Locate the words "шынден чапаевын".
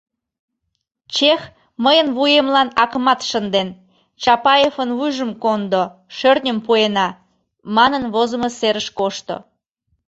3.29-4.89